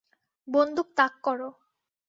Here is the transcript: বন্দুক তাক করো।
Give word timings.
বন্দুক 0.47 0.87
তাক 0.97 1.13
করো। 1.23 1.49